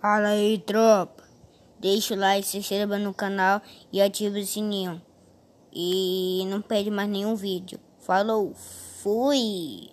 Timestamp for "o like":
2.14-2.46